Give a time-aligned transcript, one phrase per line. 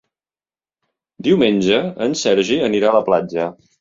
[1.27, 3.51] Diumenge en Sergi anirà a la platja.